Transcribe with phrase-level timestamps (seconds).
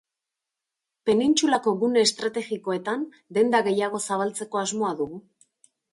[1.09, 3.03] Penintsulako gune estrategikoetan
[3.39, 5.25] denda gehiago zabaltzeko asmoa dugu.